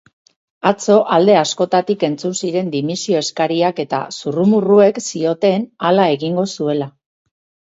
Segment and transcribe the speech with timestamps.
[0.69, 6.91] Atzo alde askotatik entzun ziren dimisio eskariak eta zurrumurruek zioten hala egingo zuela.